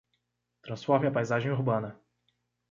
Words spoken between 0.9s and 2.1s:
a paisagem urbana.